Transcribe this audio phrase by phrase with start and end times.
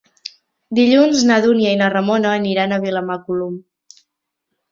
[0.77, 3.55] Dilluns na Dúnia i na Ramona aniran a Vilamacolum.